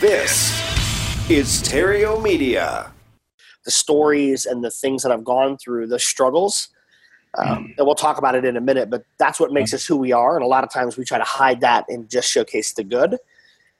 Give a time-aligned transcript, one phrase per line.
[0.00, 0.50] This
[1.28, 2.90] is Theriault Media.
[3.64, 6.68] the stories and the things that I've gone through, the struggles.
[7.38, 9.96] Um, and we'll talk about it in a minute, but that's what makes us who
[9.96, 10.34] we are.
[10.36, 13.18] And a lot of times we try to hide that and just showcase the good.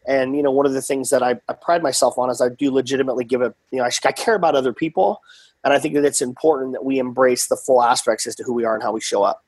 [0.06, 2.48] And, you know, one of the things that I, I pride myself on is I
[2.48, 5.20] do legitimately give a, you know, I, I care about other people.
[5.64, 8.54] And I think that it's important that we embrace the full aspects as to who
[8.54, 9.44] we are and how we show up.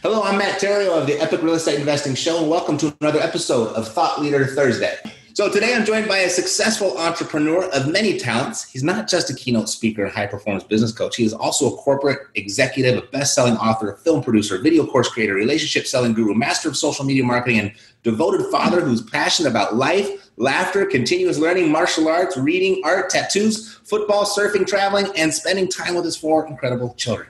[0.00, 3.18] Hello, I'm Matt Theriault of the Epic Real Estate Investing Show, and welcome to another
[3.18, 4.96] episode of Thought Leader Thursday.
[5.34, 8.70] So, today I'm joined by a successful entrepreneur of many talents.
[8.70, 11.76] He's not just a keynote speaker and high performance business coach, he is also a
[11.78, 16.68] corporate executive, a best selling author, film producer, video course creator, relationship selling guru, master
[16.68, 17.72] of social media marketing, and
[18.04, 24.24] devoted father who's passionate about life, laughter, continuous learning, martial arts, reading, art, tattoos, football,
[24.24, 27.26] surfing, traveling, and spending time with his four incredible children.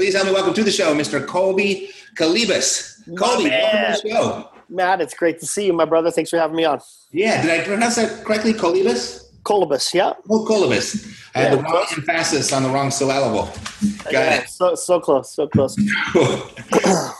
[0.00, 1.26] Please help me welcome to the show, Mr.
[1.26, 3.04] Colby Kalibas.
[3.18, 4.48] Colby, welcome to the show.
[4.70, 6.10] Matt, it's great to see you, my brother.
[6.10, 6.80] Thanks for having me on.
[7.12, 8.54] Yeah, did I pronounce that correctly?
[8.54, 9.24] Colibas?
[9.42, 10.14] Colibus, yeah.
[10.30, 11.06] Oh, Colibas.
[11.34, 11.56] I had Yeah.
[11.56, 13.50] the wrong emphasis on the wrong syllable.
[14.04, 14.48] Got Yeah, it.
[14.48, 15.76] So, so close, so close.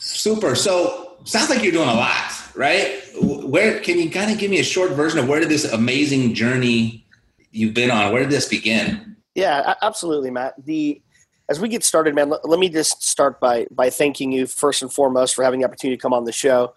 [0.00, 0.56] Super.
[0.56, 3.00] So, sounds like you're doing a lot, right?
[3.22, 6.34] Where can you kind of give me a short version of where did this amazing
[6.34, 7.06] journey
[7.52, 8.12] you've been on?
[8.12, 9.14] Where did this begin?
[9.36, 10.54] Yeah, absolutely, Matt.
[10.64, 11.00] The
[11.48, 14.82] as we get started, man, let, let me just start by by thanking you first
[14.82, 16.74] and foremost for having the opportunity to come on the show.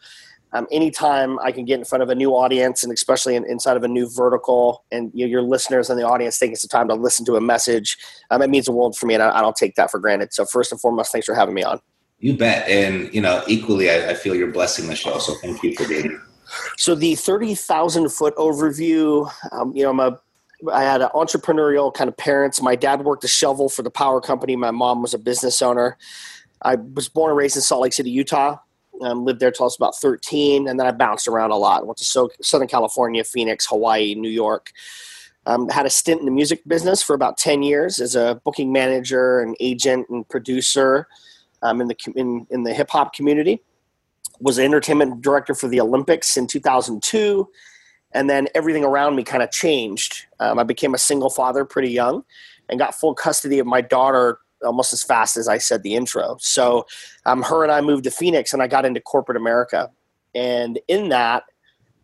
[0.54, 3.76] Um, anytime I can get in front of a new audience, and especially in, inside
[3.76, 6.88] of a new vertical, and you know, your listeners and the audience taking some time
[6.88, 7.98] to listen to a message,
[8.32, 10.34] um, it means the world for me, and I, I don't take that for granted.
[10.34, 11.82] So, first and foremost, thanks for having me on.
[12.20, 12.68] You bet.
[12.68, 15.20] And, you know, equally, I, I feel you're blessing the show.
[15.20, 16.22] So, thank you for being here.
[16.78, 20.18] So the thirty thousand foot overview, um, you know, I'm a
[20.72, 22.62] I had an entrepreneurial kind of parents.
[22.62, 24.56] My dad worked a shovel for the power company.
[24.56, 25.98] My mom was a business owner.
[26.64, 28.58] I was born and raised in Salt Lake City, Utah.
[29.02, 31.86] Um, lived there till I was about 13, and then I bounced around a lot.
[31.86, 34.72] Went to so- Southern California, Phoenix, Hawaii, New York.
[35.46, 38.72] Um, had a stint in the music business for about 10 years as a booking
[38.72, 41.08] manager, and agent, and producer
[41.62, 43.62] um, in the in, in the hip hop community.
[44.40, 47.48] Was an entertainment director for the Olympics in 2002
[48.18, 50.26] and then everything around me kind of changed.
[50.40, 52.24] Um, I became a single father pretty young,
[52.68, 56.36] and got full custody of my daughter almost as fast as I said the intro.
[56.40, 56.88] So,
[57.28, 59.92] um, her and I moved to Phoenix, and I got into corporate America.
[60.34, 61.44] And in that,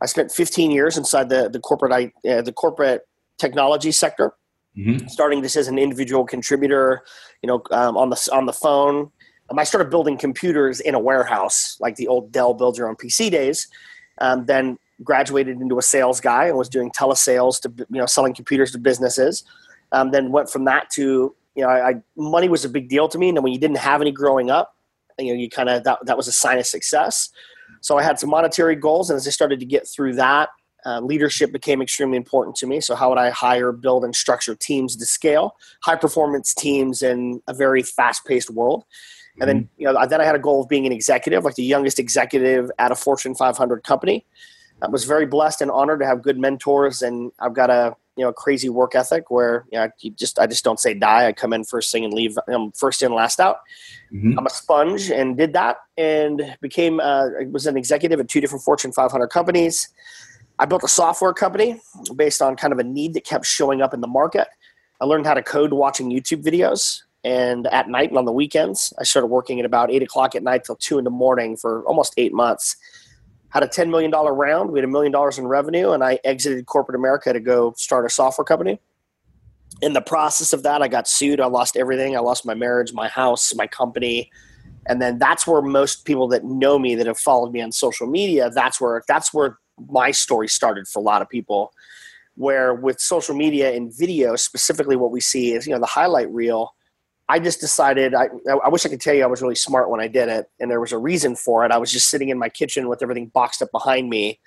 [0.01, 1.91] I spent 15 years inside the the corporate
[2.29, 3.07] uh, the corporate
[3.39, 4.33] technology sector,
[4.77, 5.09] Mhm.
[5.09, 7.03] starting this as an individual contributor,
[7.41, 9.09] you know, um, on the on the phone.
[9.49, 12.95] Um, I started building computers in a warehouse, like the old Dell build your own
[12.95, 13.67] PC days.
[14.19, 18.33] Um, then graduated into a sales guy and was doing telesales to you know selling
[18.33, 19.43] computers to businesses.
[19.91, 23.07] Um, then went from that to you know I, I money was a big deal
[23.09, 24.75] to me, and then when you didn't have any growing up,
[25.19, 27.29] you know you kind of that that was a sign of success.
[27.81, 30.49] So I had some monetary goals, and as I started to get through that,
[30.85, 32.81] uh, leadership became extremely important to me.
[32.81, 37.41] So how would I hire, build, and structure teams to scale, high performance teams in
[37.47, 38.85] a very fast paced world?
[39.39, 41.63] And then, you know, then I had a goal of being an executive, like the
[41.63, 44.25] youngest executive at a Fortune 500 company.
[44.81, 48.23] I was very blessed and honored to have good mentors, and I've got a you
[48.23, 51.27] know a crazy work ethic where you know you just I just don't say die.
[51.27, 53.57] I come in first thing and leave I'm first in last out.
[54.11, 54.37] Mhm.
[54.37, 58.63] I'm a sponge and did that and became uh, was an executive at two different
[58.63, 59.89] Fortune 500 companies.
[60.59, 61.81] I built a software company
[62.15, 64.47] based on kind of a need that kept showing up in the market.
[65.01, 67.01] I learned how to code watching YouTube videos.
[67.25, 70.43] And at night and on the weekends, I started working at about eight o'clock at
[70.43, 72.75] night till two in the morning for almost eight months.
[73.53, 74.71] Had a $10 million round.
[74.71, 78.05] We had a million dollars in revenue, and I exited corporate America to go start
[78.05, 78.79] a software company.
[79.81, 81.39] in the process of that, I got sued.
[81.39, 82.15] I lost everything.
[82.15, 84.31] I lost my marriage, my house, my company.
[84.87, 88.07] And then that's where most people that know me that have followed me on social
[88.07, 89.59] media, that's where that's where
[89.89, 91.73] my story started for a lot of people.
[92.35, 96.29] Where with social media and video, specifically what we see is, you know, the highlight
[96.31, 96.75] reel.
[97.29, 98.27] I just decided I,
[98.63, 100.69] I wish I could tell you I was really smart when I did it, and
[100.69, 101.71] there was a reason for it.
[101.71, 104.39] I was just sitting in my kitchen with everything boxed up behind me,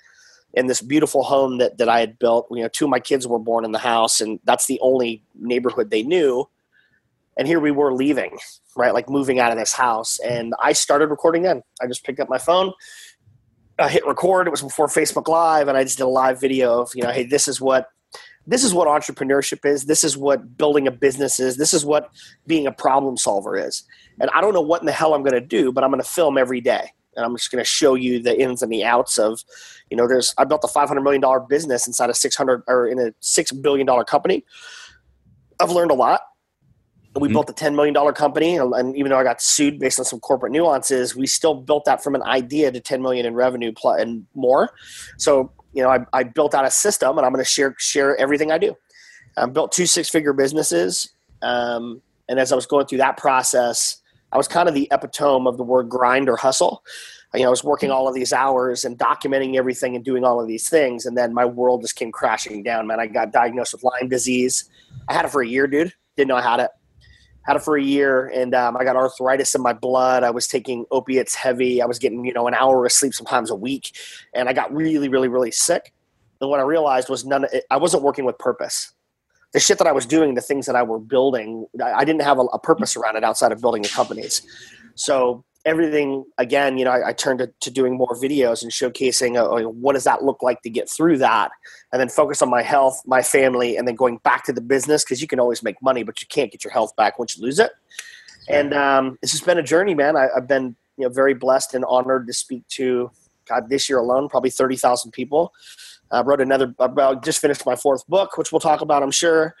[0.53, 2.47] in this beautiful home that, that I had built.
[2.51, 5.23] You know, two of my kids were born in the house, and that's the only
[5.35, 6.47] neighborhood they knew.
[7.37, 8.37] And here we were leaving,
[8.75, 8.93] right?
[8.93, 10.19] Like moving out of this house.
[10.19, 11.61] And I started recording then.
[11.81, 12.73] I just picked up my phone,
[13.79, 14.47] I hit record.
[14.47, 17.11] It was before Facebook Live, and I just did a live video of, you know,
[17.11, 17.89] hey, this is what
[18.47, 19.85] this is what entrepreneurship is.
[19.85, 21.57] This is what building a business is.
[21.57, 22.09] This is what
[22.47, 23.83] being a problem solver is.
[24.19, 26.01] And I don't know what in the hell I'm going to do, but I'm going
[26.01, 28.85] to film every day and I'm just going to show you the ins and the
[28.85, 29.43] outs of,
[29.89, 32.99] you know, there's I built a 500 million dollar business inside a 600 or in
[32.99, 34.45] a six billion dollar company.
[35.59, 36.21] I've learned a lot.
[37.15, 37.33] We mm-hmm.
[37.33, 40.51] built a $10 million company, and even though I got sued based on some corporate
[40.51, 44.27] nuances, we still built that from an idea to 10 million in revenue plus and
[44.35, 44.69] more.
[45.17, 48.17] So, you know, I, I built out a system, and I'm going to share share
[48.17, 48.75] everything I do.
[49.37, 51.13] I built two six figure businesses,
[51.43, 54.01] um, and as I was going through that process,
[54.31, 56.83] I was kind of the epitome of the word grind or hustle.
[57.35, 60.41] You know, I was working all of these hours and documenting everything and doing all
[60.41, 62.87] of these things, and then my world just came crashing down.
[62.87, 64.67] Man, I got diagnosed with Lyme disease.
[65.07, 65.93] I had it for a year, dude.
[66.15, 66.71] Didn't know I had it.
[67.47, 70.23] Had it for a year, and um, I got arthritis in my blood.
[70.23, 71.81] I was taking opiates heavy.
[71.81, 73.95] I was getting you know an hour of sleep sometimes a week,
[74.33, 75.93] and I got really, really, really sick.
[76.41, 77.45] And what I realized was none.
[77.53, 78.93] It, I wasn't working with purpose
[79.53, 82.37] the shit that I was doing, the things that I were building, I didn't have
[82.37, 84.41] a, a purpose around it outside of building the companies.
[84.95, 89.35] So everything again, you know, I, I turned to, to, doing more videos and showcasing
[89.35, 91.51] uh, what does that look like to get through that,
[91.91, 95.03] and then focus on my health, my family, and then going back to the business
[95.03, 97.43] because you can always make money, but you can't get your health back once you
[97.43, 97.71] lose it.
[98.47, 100.15] And um, it's just been a journey, man.
[100.15, 103.11] I, I've been you know very blessed and honored to speak to
[103.47, 105.53] God this year alone, probably thirty thousand people.
[106.09, 106.73] I wrote another.
[106.79, 109.53] I just finished my fourth book, which we'll talk about, I'm sure.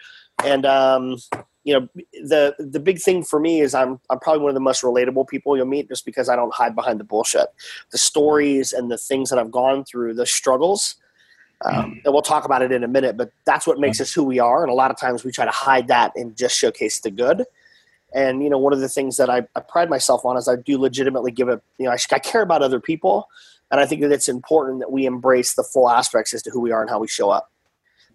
[0.45, 1.17] And um,
[1.67, 1.89] you know,
[2.23, 5.27] the the big thing for me is I'm I'm probably one of the most relatable
[5.27, 7.47] people you'll meet, just because I don't hide behind the bullshit,
[7.91, 10.95] the stories and the things that I've gone through, the struggles.
[11.65, 14.23] Um, and we'll talk about it in a minute, but that's what makes us who
[14.23, 14.63] we are.
[14.63, 17.43] And a lot of times we try to hide that and just showcase the good.
[18.13, 20.55] And you know, one of the things that I, I pride myself on is I
[20.55, 23.27] do legitimately give a you know I, I care about other people
[23.71, 26.61] and I think that it's important that we embrace the full aspects as to who
[26.61, 27.51] we are and how we show up.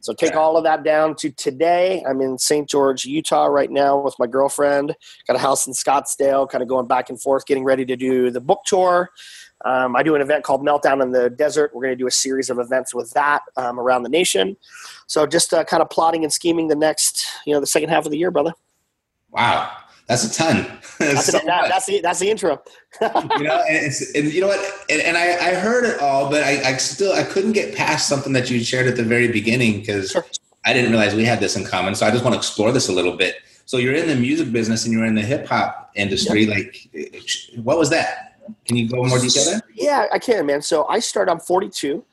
[0.03, 2.03] So take all of that down to today.
[2.09, 2.69] I'm in St.
[2.69, 4.97] George, Utah right now with my girlfriend.
[5.29, 8.29] Got a house in Scottsdale, kind of going back and forth, getting ready to do
[8.29, 9.11] the book tour.
[9.65, 11.71] Um, I do an event called Meltdown in the Desert.
[11.73, 14.57] We're going to do a series of events with that um, around the nation.
[15.07, 18.05] So just uh, kind of plotting and scheming the next, you know, the second half
[18.05, 18.55] of the year, brother.
[19.31, 19.71] Wow.
[20.13, 20.67] That's a ton.
[20.99, 22.63] that's, so that, that's, the that's the intro.
[23.01, 23.09] you
[23.45, 24.61] know, and, it's, and you know what?
[24.91, 28.09] And, and I, I, heard it all, but I, I, still I couldn't get past
[28.09, 30.27] something that you shared at the very beginning because sure.
[30.67, 31.95] I didn't realize we had this in common.
[31.95, 33.37] So I just want to explore this a little bit.
[33.65, 36.45] So you're in the music business and you're in the hip hop industry.
[36.45, 36.57] Yep.
[36.57, 38.39] Like, what was that?
[38.67, 39.63] Can you go more detail there?
[39.75, 40.61] Yeah, I can, man.
[40.61, 41.33] So I started.
[41.33, 42.05] I'm 42.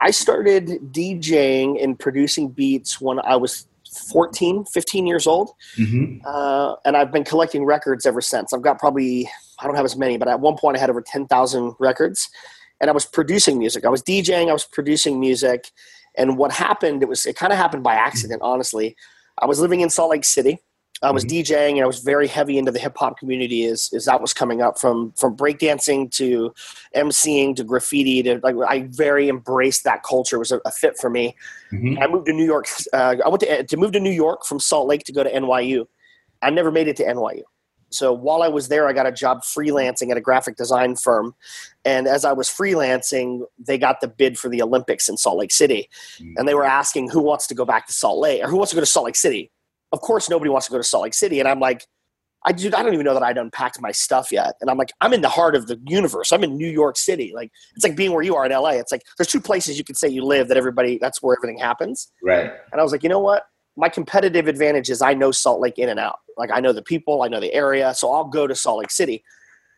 [0.00, 5.52] I started DJing and producing beats when I was 14, 15 years old.
[5.78, 6.26] Mm-hmm.
[6.26, 8.52] Uh, and I've been collecting records ever since.
[8.52, 9.28] I've got probably,
[9.60, 12.28] I don't have as many, but at one point I had over 10,000 records.
[12.80, 13.84] And I was producing music.
[13.84, 15.70] I was DJing, I was producing music.
[16.16, 18.96] And what happened, it was, it kind of happened by accident, honestly.
[19.38, 20.60] I was living in Salt Lake City
[21.02, 21.54] I was mm-hmm.
[21.54, 24.32] DJing and I was very heavy into the hip hop community as, as that was
[24.32, 26.54] coming up from from breakdancing to
[26.94, 30.96] MCing to graffiti to like I very embraced that culture it was a, a, fit
[30.98, 31.36] for me.
[31.72, 32.02] Mm-hmm.
[32.02, 32.68] I moved to New York.
[32.92, 35.30] Uh, I went to to move to New York from Salt Lake to go to
[35.30, 35.86] NYU.
[36.42, 37.42] I never made it to NYU.
[37.90, 41.34] So while I was there, I got a job freelancing at a graphic design firm.
[41.84, 45.52] And as I was freelancing, they got the bid for the Olympics in Salt Lake
[45.52, 45.88] City.
[46.18, 46.34] Mm-hmm.
[46.36, 48.70] And they were asking who wants to go back to Salt Lake or who wants
[48.70, 49.52] to go to Salt Lake City
[49.94, 51.38] of course nobody wants to go to Salt Lake City.
[51.38, 51.86] And I'm like,
[52.44, 54.56] I dude, I don't even know that I'd unpacked my stuff yet.
[54.60, 56.32] And I'm like, I'm in the heart of the universe.
[56.32, 57.32] I'm in New York City.
[57.32, 58.70] Like it's like being where you are in LA.
[58.70, 61.58] It's like there's two places you could say you live that everybody that's where everything
[61.58, 62.10] happens.
[62.22, 62.50] Right.
[62.72, 63.44] And I was like, you know what?
[63.76, 66.16] My competitive advantage is I know Salt Lake in and out.
[66.36, 67.94] Like I know the people, I know the area.
[67.94, 69.22] So I'll go to Salt Lake City.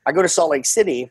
[0.07, 1.11] I go to Salt Lake City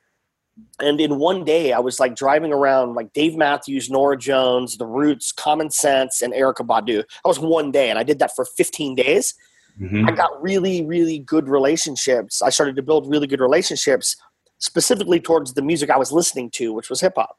[0.80, 4.86] and in one day i was like driving around like dave matthews norah jones the
[4.86, 6.98] roots common sense and erykah badu.
[6.98, 9.34] That was one day and i did that for 15 days.
[9.80, 10.08] Mm-hmm.
[10.08, 12.42] i got really really good relationships.
[12.42, 14.16] I started to build really good relationships
[14.60, 17.36] specifically towards the music i was listening to which was hip-hop.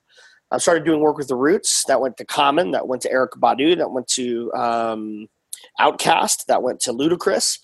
[0.51, 1.85] I started doing work with the roots.
[1.87, 2.71] That went to common.
[2.71, 3.77] That went to erykah badu.
[3.77, 5.27] That went to um,
[5.81, 7.59] OutKast, that went to Ludacris,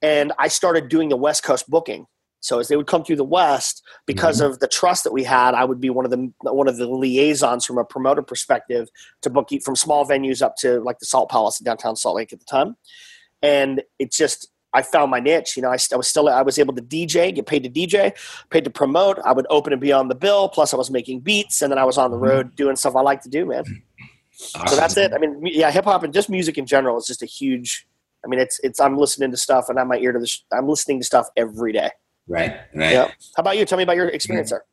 [0.00, 2.06] and I started doing the West Coast booking.
[2.42, 4.46] So as they would come through the West, because Mhm.
[4.46, 6.86] of the trust that we had, I would be one of the one of the
[6.88, 8.88] liaisons from a promoter perspective
[9.22, 12.32] to book from small venues up to like the Salt Palace in downtown Salt Lake
[12.32, 12.76] at the time.
[13.42, 15.56] And it just I found my niche.
[15.56, 18.12] You know, I, I was still I was able to DJ, get paid to DJ,
[18.50, 19.18] paid to promote.
[19.24, 20.48] I would open and be on the bill.
[20.48, 23.02] Plus, I was making beats, and then I was on the road doing stuff I
[23.02, 23.64] like to do, man.
[24.66, 25.12] So that's it.
[25.12, 27.86] I mean, yeah, hip hop and just music in general is just a huge.
[28.24, 28.80] I mean, it's it's.
[28.80, 30.26] I'm listening to stuff, and I'm my ear to the.
[30.26, 31.90] Sh- I'm listening to stuff every day.
[32.32, 32.92] Right, right.
[32.92, 33.08] Yeah.
[33.36, 33.66] How about you?
[33.66, 34.64] Tell me about your experience there.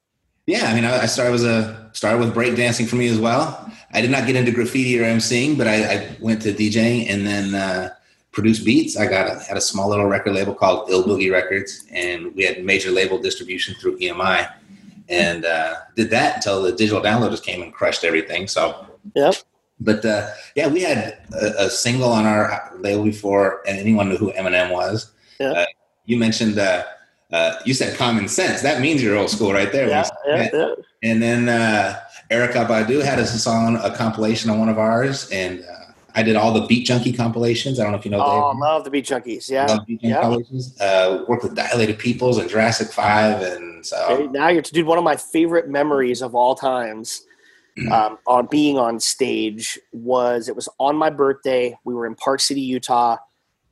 [0.45, 3.69] Yeah, I mean, I, I started was a started with breakdancing for me as well.
[3.91, 7.27] I did not get into graffiti or emceeing, but I, I went to DJing and
[7.27, 7.89] then uh,
[8.31, 8.95] produced beats.
[8.95, 12.43] I got a, had a small little record label called Ill Boogie Records, and we
[12.45, 14.49] had major label distribution through EMI,
[15.09, 18.47] and uh, did that until the digital downloaders came and crushed everything.
[18.47, 19.35] So, Yep.
[19.81, 24.17] but uh, yeah, we had a, a single on our label before, and anyone knew
[24.17, 25.11] who Eminem was.
[25.41, 25.51] Yeah.
[25.51, 25.65] Uh,
[26.05, 26.57] you mentioned.
[26.57, 26.85] Uh,
[27.31, 28.61] uh, you said common sense.
[28.61, 29.87] That means you're old school right there.
[29.87, 30.73] Yeah, yeah, yeah.
[31.03, 31.99] And then uh,
[32.31, 36.35] Erykah Badu had a song, a compilation on one of ours, and uh, I did
[36.35, 37.79] all the Beat Junkie compilations.
[37.79, 38.23] I don't know if you know.
[38.23, 38.59] Oh, Dave.
[38.59, 39.49] love the Beat Junkies.
[39.49, 39.65] Yeah.
[39.65, 40.21] Love Beat Junkie yeah.
[40.21, 40.79] compilations.
[40.81, 44.85] Uh, worked with Dilated Peoples and Jurassic Five, and so now you're dude.
[44.85, 47.23] One of my favorite memories of all times
[47.91, 51.77] um, on being on stage was it was on my birthday.
[51.83, 53.17] We were in Park City, Utah,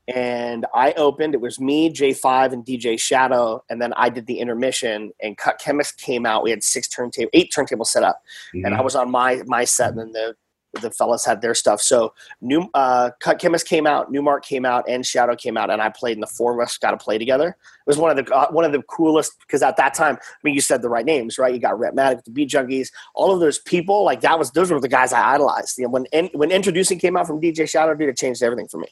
[0.08, 1.34] and I opened.
[1.34, 5.12] It was me, J5, and DJ Shadow, and then I did the intermission.
[5.22, 6.44] And Cut Chemist came out.
[6.44, 8.22] We had six turntable, eight turntables set up,
[8.54, 10.36] and I was on my my set, and then the
[10.82, 11.82] the fellas had their stuff.
[11.82, 15.82] So new uh, Cut Chemist came out, Nu-Mark came out, and Shadow came out, and
[15.82, 17.50] I played, and the four of us got to play together.
[17.50, 20.38] It was one of the uh, one of the coolest because at that time, I
[20.44, 21.54] mean, you said the right names, right?
[21.54, 24.04] You got Rhett the Beat Junkies, all of those people.
[24.04, 25.78] Like that was those were the guys I idolized.
[25.78, 28.78] You know, when when Endtroducing came out from DJ Shadow, dude, it changed everything for
[28.78, 28.88] me.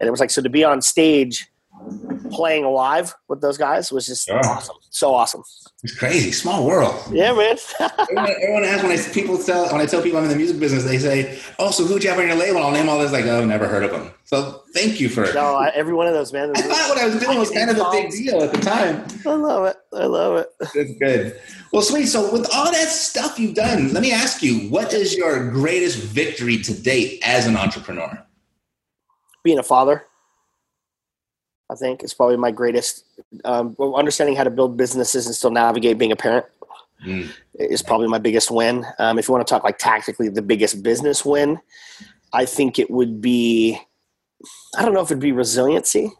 [0.00, 1.48] And it was like so to be on stage
[2.30, 4.38] playing live with those guys was just Sure.
[4.46, 5.42] awesome, so awesome.
[5.82, 6.30] it's crazy.
[6.30, 6.94] Small world.
[7.10, 7.56] Yeah, man.
[7.98, 10.60] everyone, everyone asks when I people tell when I tell people I'm in the music
[10.60, 13.10] business, they say, "Oh, so who'd you have on your label?" I'll name all this.
[13.12, 14.10] Like, oh, never heard of them.
[14.24, 15.32] So thank you for.
[15.34, 16.52] no, I, every one of those, man.
[16.56, 19.04] I thought what I was doing was kind of a big deal at the time.
[19.26, 19.76] I love it.
[19.92, 20.48] I love it.
[20.74, 21.40] That's good.
[21.72, 22.06] Well, sweet.
[22.06, 25.98] So, with all that stuff you've done, let me ask you, what is your greatest
[25.98, 28.24] victory to date as an entrepreneur?
[29.42, 30.04] Being a father
[31.70, 33.04] i think is probably my greatest
[33.44, 36.46] um, understanding how to build businesses and still navigate being a parent
[37.04, 37.32] Mm.
[37.54, 38.86] is probably my biggest win.
[39.00, 41.58] Um, if you want to talk like tactically the biggest business win
[42.32, 43.76] i think it would be
[44.78, 46.12] i don't know if it'd be resiliency.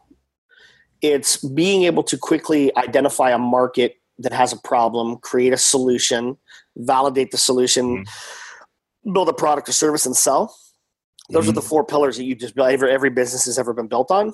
[1.01, 6.37] It's being able to quickly identify a market that has a problem create a solution
[6.75, 8.03] validate the solution
[9.13, 10.53] build a product or service and sell
[11.33, 11.55] those are mm-hmm.
[11.55, 14.33] the four pillars that you just every, every business has ever been built on.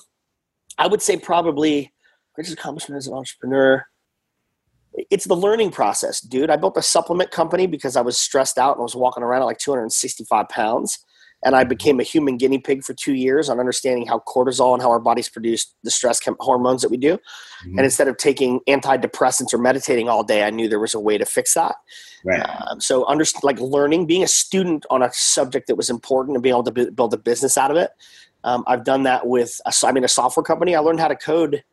[0.77, 1.91] I would say probably
[2.35, 3.85] greatest accomplishment as an entrepreneur
[5.09, 6.49] it's the learning process dude.
[6.49, 9.41] I built a supplement company because i was stressed out and i was walking around
[9.41, 10.99] at like 265 pounds
[11.43, 14.81] and i became a human guinea pig for two years on understanding how cortisol and
[14.81, 17.17] how our bodies produce the stress chem- hormones that we do
[17.63, 21.17] and instead of taking antidepressants or meditating all day i knew there was a way
[21.17, 21.75] to fix that
[22.25, 22.41] Right.
[22.67, 26.43] um, so under like learning, being a student on a subject that was important and
[26.43, 27.91] being able to bu- build a business out of it.
[28.43, 30.75] Um, I've done that with, a, I mean, a software company.
[30.75, 31.63] I learned how to code.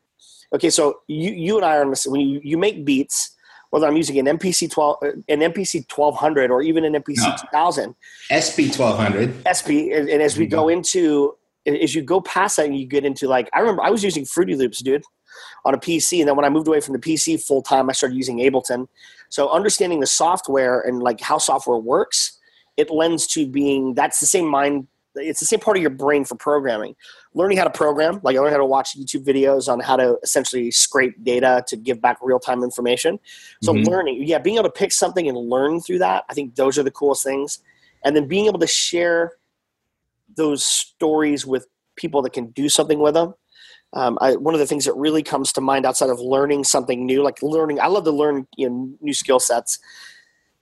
[0.54, 3.35] Okay, so you you and I are on this, when you, you make beats,
[3.70, 7.18] whether I'm using an MPC twelve, uh, an MPC twelve hundred, or even an MPC
[7.18, 7.36] No.
[7.40, 7.94] two thousand
[8.30, 9.34] SP twelve hundred.
[9.46, 13.04] SP, and, and as we go into, as you go past that, and you get
[13.04, 15.02] into like, I remember I was using Fruity Loops, dude,
[15.64, 17.92] on a PC, and then when I moved away from the PC full time, I
[17.92, 18.86] started using Ableton.
[19.28, 22.38] So understanding the software and like how software works,
[22.76, 24.86] it lends to being that's the same mind.
[25.16, 26.94] It's the same part of your brain for programming.
[27.34, 30.18] Learning how to program, like I learned how to watch YouTube videos on how to
[30.22, 33.18] essentially scrape data to give back real time information.
[33.62, 33.86] So Mhm.
[33.86, 36.82] learning, yeah, being able to pick something and learn through that, I think those are
[36.82, 37.60] the coolest things.
[38.04, 39.32] And then being able to share
[40.36, 43.34] those stories with people that can do something with them.
[43.92, 47.06] Um, I, one of the things that really comes to mind outside of learning something
[47.06, 49.78] new, like learning, I love to learn you know, new skill sets,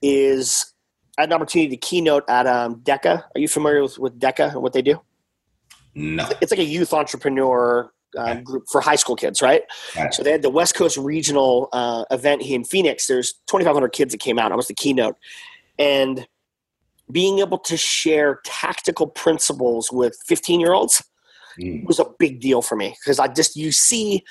[0.01, 0.73] is
[1.17, 3.23] I had an opportunity to keynote at um, DECA.
[3.33, 5.01] Are you familiar with, with DECA and what they do?
[5.93, 6.27] No.
[6.41, 9.63] It's like a youth entrepreneur uh, group for high school kids, right?
[10.11, 13.07] So they had the West Coast Regional uh, event here in Phoenix.
[13.07, 14.51] There's 2,500 kids that came out.
[14.51, 15.15] I was the keynote.
[15.79, 16.27] And
[17.11, 21.03] being able to share tactical principles with 15 year olds
[21.59, 21.85] Mm.
[21.85, 24.23] was a big deal for me because I just you see,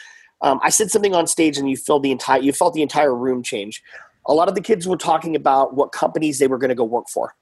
[0.42, 3.14] um, I said something on stage and you felt the entire you felt the entire
[3.14, 3.82] room change.
[4.26, 6.84] A lot of the kids were talking about what companies they were going to go
[6.84, 7.34] work for.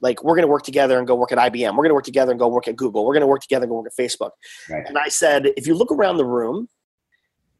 [0.00, 1.70] Like we're going to work together and go work at IBM.
[1.70, 3.04] We're going to work together and go work at Google.
[3.06, 4.30] We're going to work together and go work at Facebook.
[4.68, 4.84] Right.
[4.86, 6.68] And I said, if you look around the room,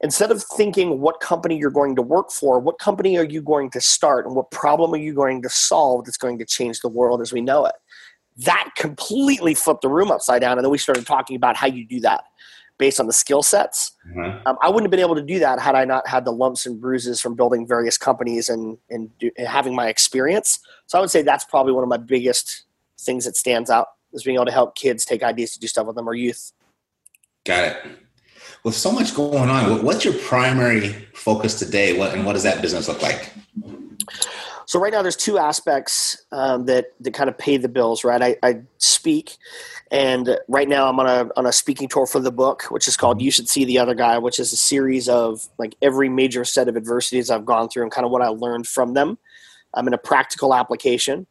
[0.01, 3.71] instead of thinking what company you're going to work for, what company are you going
[3.71, 6.89] to start and what problem are you going to solve that's going to change the
[6.89, 7.75] world as we know it?
[8.39, 10.59] That completely flipped the room upside down.
[10.59, 12.25] And then we started talking about how you do that
[12.83, 13.93] based on the skill sets.
[14.11, 14.41] Uh-huh.
[14.45, 16.67] Um, I wouldn't have been able to do that had I not had the lumps
[16.67, 20.59] and bruises from building various companies and, and, do, and having my experience.
[20.87, 22.65] So I would say that's probably one of my biggest
[22.99, 25.87] things that stands out is being able to help kids take ideas to do stuff
[25.87, 26.51] with them or youth.
[27.45, 27.77] Got it.
[28.65, 31.97] With so much going on, what's your primary focus today?
[31.97, 33.33] What and what does that business look like?
[34.67, 38.05] So right now, there's two aspects um, that that kind of pay the bills.
[38.05, 39.37] Right, I, I speak,
[39.91, 42.97] and right now I'm on a on a speaking tour for the book, which is
[42.97, 46.45] called "You Should See the Other Guy," which is a series of like every major
[46.45, 49.19] set of adversities I've gone through and kind of what I learned from them.
[49.75, 51.27] I'm in a practical application,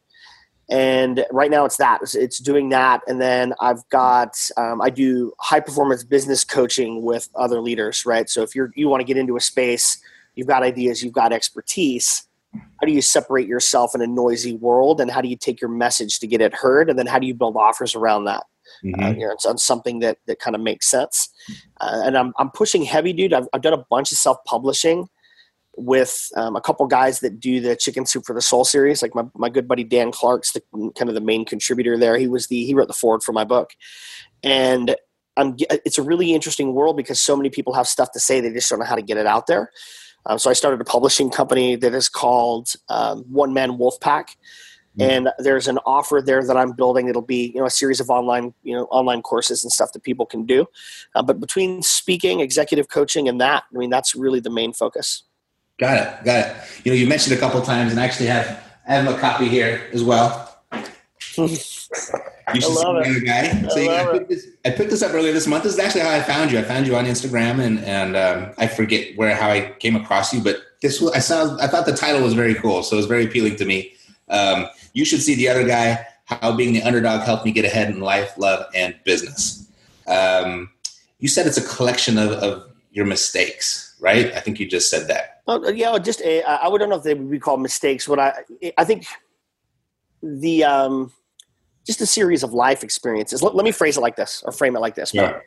[0.72, 5.34] and right now it's that it's doing that and then i've got um, i do
[5.40, 9.18] high performance business coaching with other leaders right so if you're you want to get
[9.18, 10.02] into a space
[10.36, 15.00] you've got ideas you've got expertise how do you separate yourself in a noisy world
[15.00, 16.90] and how do you take your message to get it heard?
[16.90, 18.44] And then how do you build offers around that
[18.84, 19.04] Mm-hmm.
[19.04, 21.30] uh, you know, it's on something that, that kind of makes sense?
[21.80, 23.34] Uh, and I'm, I'm pushing heavy dude.
[23.34, 25.08] I've, I've done a bunch of self-publishing
[25.78, 29.02] with um, a couple guys that do the chicken soup for the soul series.
[29.02, 30.62] Like my, my good buddy dan clark's the
[30.98, 32.18] kind of the main contributor there.
[32.18, 33.72] He was the he wrote the foreword for my book.
[34.44, 34.96] And
[35.38, 38.42] I'm, it's a really interesting world because so many people have stuff to say.
[38.42, 39.72] They just don't know how to get it out there
[40.26, 44.38] um, so i started a publishing company that is called um, one man wolf pack
[45.00, 48.10] and there's an offer there that i'm building it'll be you know a series of
[48.10, 50.66] online you know online courses and stuff that people can do
[51.16, 55.24] uh, but between speaking executive coaching and that i mean that's really the main focus
[55.82, 56.24] Got it.
[56.24, 56.56] Got it.
[56.84, 59.50] You know, you mentioned a couple times, and I actually have I have a copy
[59.50, 60.64] here as well.
[62.54, 63.68] You should love see the guy.
[63.68, 65.64] So I I, picked this, I picked this up earlier this month.
[65.64, 66.60] This is actually how I found you.
[66.60, 70.34] I found you on Instagram, and and um, I forget where how I came across
[70.34, 71.58] you, but this was I saw.
[71.60, 73.94] I thought the title was very cool, so it was very appealing to me.
[74.30, 76.06] Um, you should see the other guy.
[76.26, 79.68] How being the underdog helped me get ahead in life, love, and business.
[80.08, 80.70] Um,
[81.20, 84.34] you said it's a collection of, of your mistakes, right?
[84.34, 85.42] I think you just said that.
[85.48, 88.08] Oh, yeah, just I don't know if they would be called mistakes.
[88.08, 88.34] What I
[88.78, 89.06] I think
[90.24, 91.12] the um,
[91.86, 93.42] just a series of life experiences.
[93.42, 95.14] Let, let me phrase it like this, or frame it like this.
[95.14, 95.40] Yeah.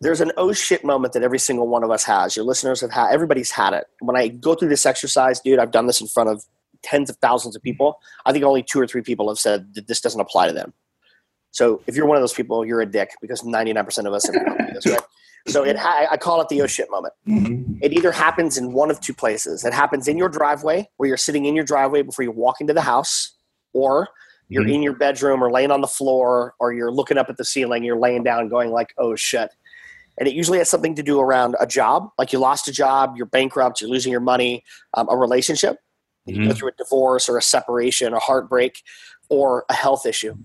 [0.00, 2.36] There's an oh shit moment that every single one of us has.
[2.36, 3.12] Your listeners have had.
[3.12, 3.86] Everybody's had it.
[4.00, 6.44] When I go through this exercise, dude, I've done this in front of
[6.82, 7.98] tens of thousands of people.
[8.26, 10.72] I think only two or three people have said that this doesn't apply to them.
[11.52, 14.34] So if you're one of those people, you're a dick because 99% of us have
[14.34, 15.00] gone through this, right?
[15.46, 17.14] So it ha- I call it the oh shit moment.
[17.28, 17.78] Mm-hmm.
[17.82, 19.64] It either happens in one of two places.
[19.64, 22.72] It happens in your driveway, where you're sitting in your driveway before you walk into
[22.72, 23.36] the house,
[23.72, 24.08] or
[24.48, 24.74] you're Mhm.
[24.74, 27.82] in your bedroom or laying on the floor, or you're looking up at the ceiling,
[27.82, 29.50] you're laying down going like, oh shit.
[30.18, 33.16] And it usually has something to do around a job, like you lost a job,
[33.16, 34.62] you're bankrupt, you're losing your money,
[34.94, 35.78] um, a relationship,
[36.24, 36.56] you go Mhm.
[36.56, 38.82] through a divorce or a separation, a heartbreak,
[39.28, 40.36] or a health issue.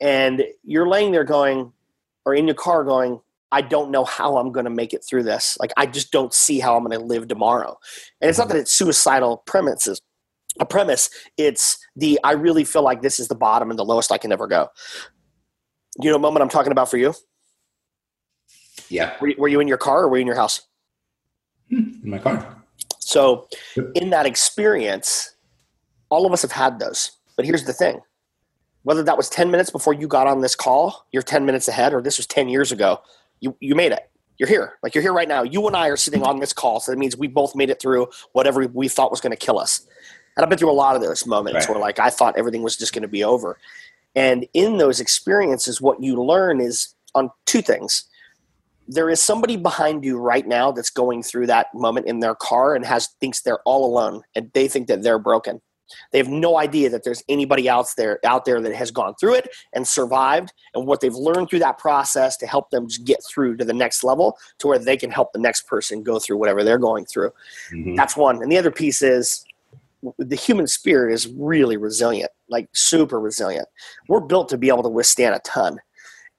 [0.00, 1.72] And you're laying there going,
[2.24, 3.20] or in your car going,
[3.52, 5.56] I don't know how I'm going to make it through this.
[5.60, 7.78] Like, I just don't see how I'm going to live tomorrow.
[8.20, 10.00] And it's not that it's suicidal premises,
[10.60, 11.10] a premise.
[11.36, 14.32] It's the I really feel like this is the bottom and the lowest I can
[14.32, 14.68] ever go.
[16.00, 17.14] You know, moment I'm talking about for you.
[18.88, 20.62] Yeah, Were you, were you in your car or were you in your house?
[21.70, 22.62] Hmm, in my car.
[22.98, 23.48] So,
[23.94, 25.34] in that experience,
[26.10, 27.12] all of us have had those.
[27.36, 28.00] But here's the thing
[28.82, 31.94] whether that was 10 minutes before you got on this call, you're 10 minutes ahead,
[31.94, 33.00] or this was 10 years ago,
[33.40, 34.10] you, you made it.
[34.38, 34.74] You're here.
[34.82, 35.42] Like you're here right now.
[35.42, 36.80] You and I are sitting on this call.
[36.80, 39.58] So that means we both made it through whatever we thought was going to kill
[39.58, 39.86] us.
[40.36, 41.68] And I've been through a lot of those moments Right.
[41.74, 43.58] where like I thought everything was just going to be over.
[44.16, 48.04] And in those experiences, what you learn is on two things.
[48.86, 52.74] There is somebody behind you right now that's going through that moment in their car
[52.74, 55.60] and has thinks they're all alone and they think that they're broken.
[56.12, 59.34] They have no idea that there's anybody else there out there that has gone through
[59.34, 63.20] it and survived and what they've learned through that process to help them just get
[63.28, 66.36] through to the next level to where they can help the next person go through
[66.38, 67.32] whatever they're going through.
[67.70, 67.96] Mhm.
[67.96, 68.42] That's one.
[68.42, 69.44] And the other piece is
[70.18, 73.68] the human spirit is really resilient, like super resilient.
[74.08, 75.78] We're built to be able to withstand a ton.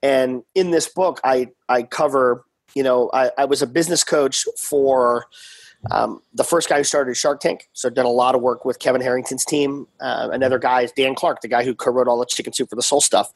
[0.02, 4.44] And in this book, I, I cover, you know, I, I was a business coach
[4.58, 5.26] for
[5.90, 7.68] um, the first guy who started Shark Tank.
[7.72, 9.86] So i done a lot of work with Kevin Harrington's team.
[10.00, 12.76] Uh, another guy is Dan Clark, the guy who co-wrote all the Chicken Soup for
[12.76, 13.32] the Soul stuff.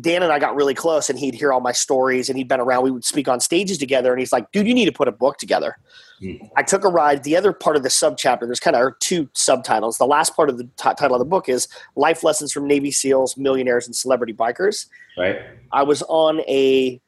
[0.00, 2.60] Dan and I got really close, and he'd hear all my stories, and he'd been
[2.60, 2.84] around.
[2.84, 5.12] We would speak on stages together, and he's like, "Dude, you need to put a
[5.12, 5.76] book together."
[6.22, 6.48] Mm.
[6.56, 7.24] I took a ride.
[7.24, 9.98] The other part of the subchapter, there's kind of two subtitles.
[9.98, 12.90] The last part of the t- title of the book is Life Lessons from Navy
[12.90, 14.86] SEALs, Millionaires, and Celebrity Bikers.
[15.16, 15.40] Right.
[15.72, 17.00] I was on a,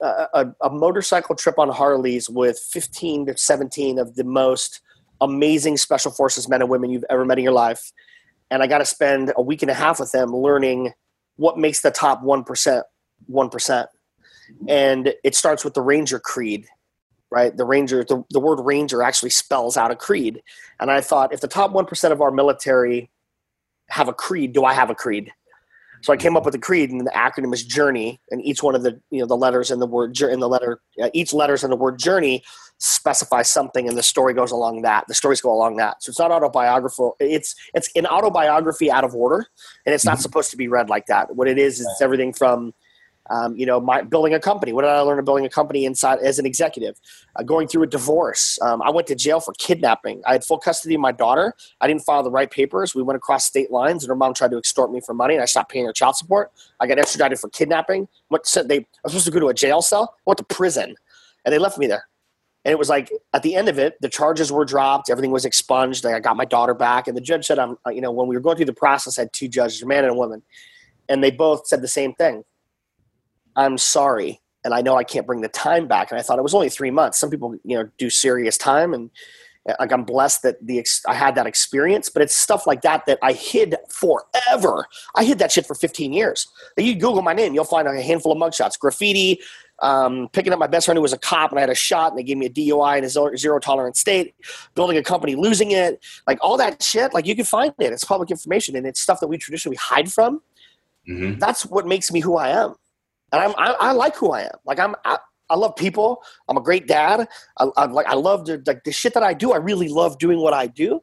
[0.00, 4.80] a, a motorcycle trip on Harleys with 15 to 17 of the most
[5.20, 7.92] amazing special forces men and women you've ever met in your life.
[8.50, 10.92] And I got to spend a week and a half with them learning
[11.36, 12.82] what makes the top 1%
[13.30, 13.86] 1%.
[14.68, 16.66] And it starts with the Ranger Creed
[17.32, 17.56] right?
[17.56, 20.42] The Ranger, the, the word Ranger actually spells out a creed.
[20.78, 23.10] And I thought, if the top 1% of our military
[23.88, 25.32] have a creed, do I have a creed?
[26.02, 28.74] So I came up with a creed, and the acronym is Journey, and each one
[28.74, 31.64] of the you know the letters in the word in the letter uh, each letters
[31.64, 32.42] in the word Journey
[32.78, 35.06] specifies something, and the story goes along that.
[35.06, 36.02] The stories go along that.
[36.02, 37.16] So it's not autobiographical.
[37.20, 39.46] It's it's an autobiography out of order,
[39.86, 40.22] and it's not mm-hmm.
[40.22, 41.36] supposed to be read like that.
[41.36, 42.74] What it is is it's everything from
[43.30, 44.72] um, you know, my, building a company.
[44.72, 46.98] What did I learn of building a company inside as an executive?
[47.36, 48.58] Uh, going through a divorce.
[48.62, 50.22] Um, I went to jail for kidnapping.
[50.26, 51.54] I had full custody of my daughter.
[51.80, 52.94] I didn't file the right papers.
[52.94, 55.42] We went across state lines, and her mom tried to extort me for money, and
[55.42, 56.52] I stopped paying her child support.
[56.80, 58.08] I got extradited for kidnapping.
[58.28, 58.78] What said they?
[58.78, 60.14] I was supposed to go to a jail cell.
[60.18, 60.94] I went to prison,
[61.44, 62.06] and they left me there.
[62.64, 65.44] And it was like at the end of it, the charges were dropped, everything was
[65.44, 66.06] expunged.
[66.06, 68.40] I got my daughter back, and the judge said, "I'm." You know, when we were
[68.40, 70.42] going through the process, I had two judges, a man and a woman,
[71.08, 72.44] and they both said the same thing
[73.56, 74.40] I'm sorry.
[74.64, 76.10] And I know I can't bring the time back.
[76.10, 77.18] And I thought it was only three months.
[77.18, 78.94] Some people, you know, do serious time.
[78.94, 79.10] And
[79.78, 83.18] like I'm blessed that the I had that experience, but it's stuff like that that
[83.22, 84.86] I hid forever.
[85.14, 86.48] I hid that shit for 15 years.
[86.76, 89.40] You Google my name, you'll find a handful of mugshots, graffiti,
[89.80, 92.10] um, picking up my best friend who was a cop and I had a shot
[92.10, 94.34] and they gave me a DUI in a zero tolerance state,
[94.74, 97.14] building a company, losing it, like all that shit.
[97.14, 97.92] Like you can find it.
[97.92, 100.42] It's public information and it's stuff that we traditionally hide from.
[101.08, 101.38] Mm-hmm.
[101.38, 102.74] That's what makes me who I am
[103.32, 104.56] and I'm, I, I like who I am.
[104.64, 105.18] Like I'm, I,
[105.50, 106.22] I love people.
[106.48, 107.28] I'm a great dad.
[107.58, 109.52] I, I like, I love the, like the shit that I do.
[109.52, 111.02] I really love doing what I do.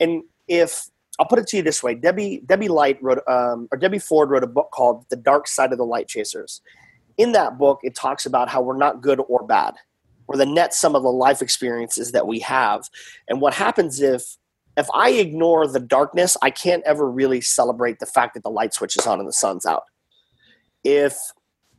[0.00, 0.86] And if
[1.18, 4.30] I'll put it to you this way, Debbie Debbie Light wrote, um, or Debbie Ford
[4.30, 6.60] wrote a book called The Dark Side of the Light Chasers.
[7.18, 9.74] In that book, it talks about how we're not good or bad.
[10.26, 12.88] We're the net sum of the life experiences that we have.
[13.28, 14.36] And what happens if
[14.76, 18.74] if I ignore the darkness, I can't ever really celebrate the fact that the light
[18.74, 19.84] switch is on and the sun's out.
[20.82, 21.16] If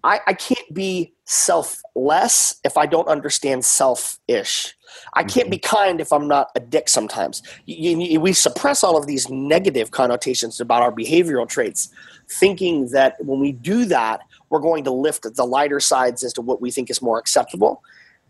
[0.05, 4.75] I, I can't be selfless if I don't understand selfish.
[5.15, 5.75] I can't be mm-hmm.
[5.75, 7.41] kind if I'm not a dick sometimes.
[7.65, 11.89] You, you, we suppress all of these negative connotations about our behavioral traits,
[12.29, 16.41] thinking that when we do that, we're going to lift the lighter sides as to
[16.41, 17.81] what we think is more acceptable.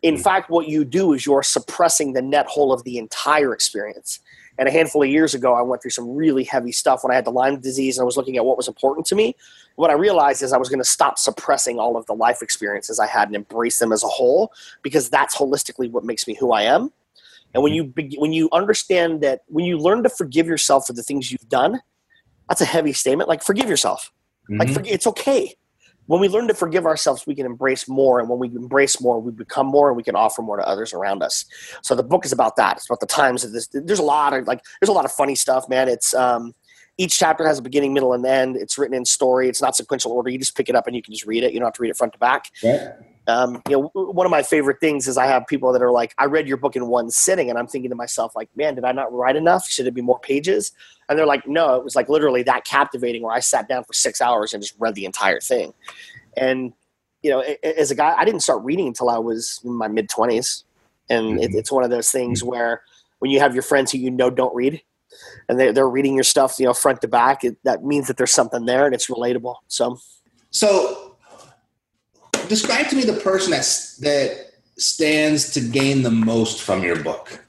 [0.02, 0.24] In mm.
[0.24, 4.22] fact, what you do is you're suppressing the net whole of the entire experience.
[4.58, 7.16] And a handful of years ago, I went through some really heavy stuff when I
[7.16, 9.36] had the Lyme disease and I was looking at what was important to me.
[9.76, 13.00] What I realized is I was going to stop suppressing all of the life experiences
[13.00, 16.54] I had and embrace them as a whole because that's holistically what makes me who
[16.54, 16.92] I am.
[17.54, 18.00] And when mm-hmm.
[18.12, 21.50] you when you understand that when you learn to forgive yourself for the things you've
[21.50, 21.82] done,
[22.50, 23.30] that's a heavy statement.
[23.30, 24.12] Like forgive yourself.
[24.50, 24.60] Mm-hmm.
[24.60, 25.56] Like it's okay
[26.08, 28.20] when we learn to forgive ourselves, we can embrace more.
[28.20, 30.94] And when we embrace more, we become more and we can offer more to others
[30.94, 31.46] around us.
[31.82, 32.78] So the book is about that.
[32.78, 33.68] It's about the times of this.
[33.72, 35.88] There's a lot of like, there's a lot of funny stuff, man.
[35.90, 36.54] It's, um,
[36.98, 38.56] each chapter has a beginning, middle, and end.
[38.56, 39.50] It's written in story.
[39.50, 40.30] It's not sequential order.
[40.30, 41.52] You just pick it up and you can just read it.
[41.52, 42.50] You don't have to read it front to back.
[42.64, 42.94] Yeah.
[43.28, 46.14] Um, you know, one of my favorite things is I have people that are like,
[46.18, 48.86] I read your book in one sitting, and I'm thinking to myself, like, man, did
[48.86, 49.68] I not write enough?
[49.68, 50.72] Should it be more pages?
[51.08, 53.94] And they're like, no, it was like literally that captivating where I sat down for
[53.94, 55.74] six hours and just read the entire thing.
[56.36, 56.74] And
[57.22, 60.10] you know, as a guy, I didn't start reading until I was in my mid
[60.10, 60.64] twenties,
[61.10, 61.58] and mm-hmm.
[61.58, 62.50] it's one of those things mm-hmm.
[62.50, 62.84] where
[63.20, 64.82] when you have your friends who you know don't read,
[65.50, 68.18] and they're, they're reading your stuff, you know, front to back, it, that means that
[68.18, 69.56] there's something there and it's relatable.
[69.68, 70.00] So,
[70.52, 71.16] so
[72.48, 77.45] describe to me the person that's that stands to gain the most from your book.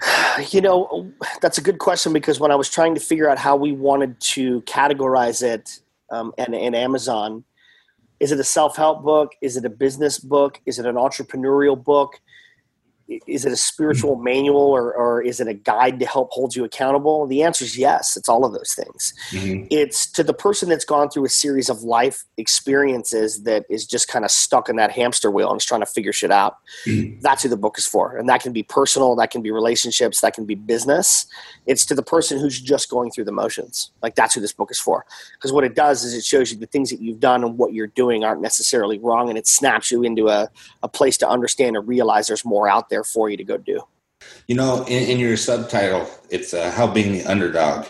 [0.52, 1.10] You know,
[1.42, 4.20] that's a good question because when I was trying to figure out how we wanted
[4.20, 5.80] to categorize it
[6.10, 7.44] um, and, and Amazon.
[8.20, 9.32] Is it a self help book?
[9.40, 10.60] Is it a business book?
[10.66, 12.20] Is it an entrepreneurial book?
[13.08, 16.64] Is it a spiritual manual or, or is it a guide to help hold you
[16.64, 17.26] accountable?
[17.26, 18.16] The answer is yes.
[18.16, 19.14] It's all of those things.
[19.30, 19.66] Mm-hmm.
[19.70, 24.08] It's to the person that's gone through a series of life experiences that is just
[24.08, 26.58] kind of stuck in that hamster wheel and is trying to figure shit out.
[26.86, 27.20] Mm-hmm.
[27.20, 28.16] That's who the book is for.
[28.16, 31.26] And that can be personal, that can be relationships, that can be business.
[31.66, 33.90] It's to the person who's just going through the motions.
[34.02, 35.06] Like that's who this book is for.
[35.34, 37.72] Because what it does is it shows you the things that you've done and what
[37.72, 39.30] you're doing aren't necessarily wrong.
[39.30, 40.50] And it snaps you into a,
[40.82, 43.56] a place to understand and realize there's more out there there for you to go
[43.56, 43.80] do.
[44.48, 47.86] You know, in, in your subtitle, it's uh, how being the underdog.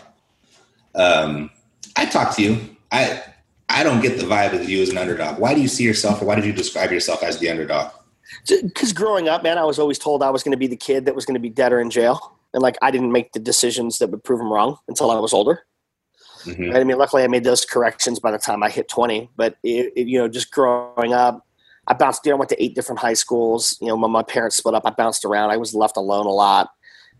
[0.93, 1.49] Um,
[1.95, 2.75] I talk to you.
[2.91, 3.23] I
[3.67, 5.39] I don't get the vibe of you as an underdog.
[5.39, 7.91] Why do you see yourself, or why did you describe yourself as the underdog?
[8.47, 11.05] Because growing up, man, I was always told I was going to be the kid
[11.05, 13.39] that was going to be dead or in jail, and like I didn't make the
[13.39, 15.63] decisions that would prove them wrong until I was older.
[16.45, 16.69] Mm-hmm.
[16.69, 16.81] Right?
[16.81, 19.29] I mean, luckily I made those corrections by the time I hit twenty.
[19.35, 21.45] But it, it, you know, just growing up,
[21.89, 22.25] I bounced.
[22.25, 23.77] You know, I went to eight different high schools.
[23.81, 25.51] You know, when my parents split up, I bounced around.
[25.51, 26.69] I was left alone a lot.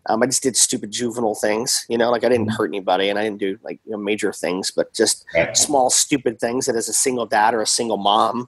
[0.05, 3.19] Um, I just did stupid juvenile things, you know, like I didn't hurt anybody and
[3.19, 5.55] I didn't do like you know, major things, but just right.
[5.55, 8.47] small stupid things that as a single dad or a single mom,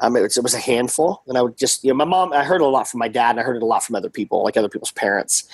[0.00, 1.22] um, it, was, it was a handful.
[1.26, 3.30] And I would just, you know, my mom, I heard a lot from my dad
[3.30, 5.44] and I heard it a lot from other people, like other people's parents.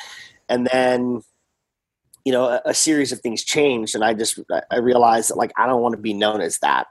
[0.49, 1.23] And then,
[2.25, 5.53] you know, a, a series of things changed and I just, I realized that like,
[5.57, 6.89] I don't want to be known as that.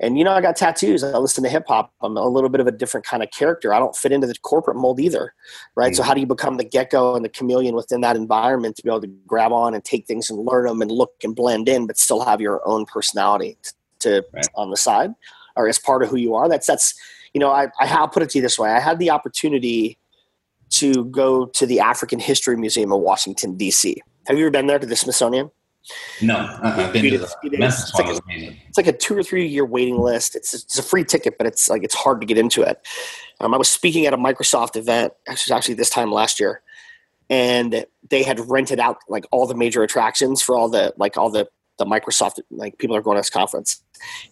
[0.00, 1.04] And you know, I got tattoos.
[1.04, 1.92] I listen to hip hop.
[2.00, 3.72] I'm a little bit of a different kind of character.
[3.72, 5.34] I don't fit into the corporate mold either,
[5.74, 5.92] right?
[5.92, 5.96] Mm-hmm.
[5.96, 8.88] So how do you become the gecko and the chameleon within that environment to be
[8.88, 11.86] able to grab on and take things and learn them and look and blend in,
[11.86, 13.56] but still have your own personality
[14.00, 14.46] to right.
[14.54, 15.14] on the side
[15.56, 16.48] or as part of who you are?
[16.48, 16.94] That's that's
[17.32, 18.70] you know, I I have put it to you this way.
[18.70, 19.98] I had the opportunity
[20.70, 24.02] to go to the African History Museum in Washington D.C.
[24.26, 25.50] Have you ever been there to the Smithsonian?
[26.20, 26.92] No, uh-uh.
[26.92, 29.98] been to the Memphis it's, like a, it's like a two or three year waiting
[29.98, 30.36] list.
[30.36, 32.86] It's it's a free ticket, but it's like it's hard to get into it.
[33.40, 36.62] Um, I was speaking at a Microsoft event, actually, actually this time last year,
[37.28, 41.30] and they had rented out like all the major attractions for all the like all
[41.30, 43.82] the the Microsoft like people are going to this conference,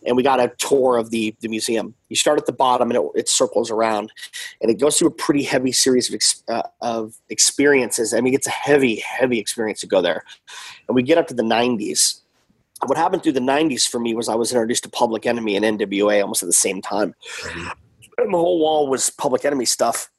[0.07, 1.94] and we got a tour of the the museum.
[2.09, 4.12] You start at the bottom and it, it circles around,
[4.61, 8.14] and it goes through a pretty heavy series of ex, uh, of experiences.
[8.14, 10.24] I mean, it's a heavy, heavy experience to go there,
[10.88, 12.20] and we get up to the '90s.
[12.87, 15.81] What happened through the '90s for me was I was introduced to Public Enemy and
[15.81, 17.68] NWA almost at the same time, mm-hmm.
[18.18, 20.11] and the whole wall was Public Enemy stuff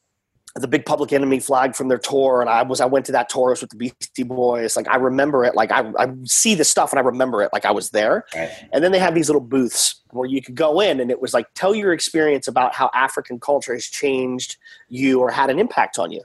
[0.56, 3.30] the big public enemy flag from their tour and i was i went to that
[3.30, 6.92] tour with the beastie boys like i remember it like i, I see the stuff
[6.92, 8.26] and i remember it like i was there.
[8.36, 8.52] Right.
[8.74, 11.34] and then they have these little booths where you could go in and it was
[11.34, 14.58] like tell your experience about how african culture has changed
[14.90, 16.22] you or had an impact on you.